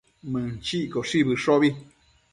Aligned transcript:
Mënchiccoshi 0.31 1.21
bëshobi 1.27 1.71